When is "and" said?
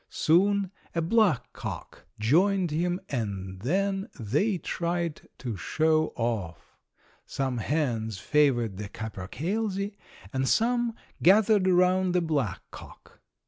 3.09-3.59, 10.33-10.49